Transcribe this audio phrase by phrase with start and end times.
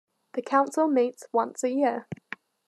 [0.33, 2.07] The Council meets once a year.